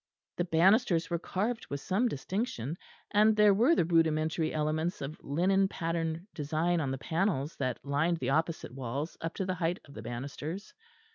[0.37, 2.75] The banisters were carved with some distinction;
[3.11, 8.17] and there were the rudimentary elements of linen pattern design on the panels that lined
[8.17, 10.73] the opposite walls up to the height of the banisters.